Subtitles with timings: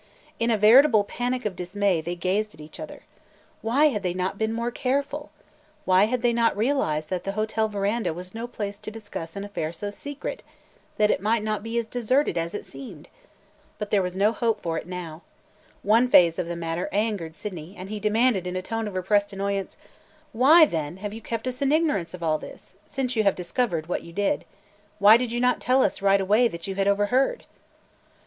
[0.39, 3.03] In a veritable panic of dismay, they gazed at each other.
[3.61, 5.29] Why had they not been more careful?
[5.85, 9.43] Why had they not realized that the hotel veranda was no place to discuss an
[9.43, 10.41] affair so secret–
[10.97, 13.09] that it might not be as deserted as it seemed!
[13.77, 15.21] But there was no help for it now.
[15.83, 19.33] One phase of the matter angered Sydney, and he demanded, in a tone of repressed
[19.33, 19.77] annoyance:
[20.33, 23.85] "Why then have you kept us in ignorance of all this, since you have discovered
[23.85, 24.45] what you did?
[24.97, 27.45] Why did you not tell us right away that you had– overheard?"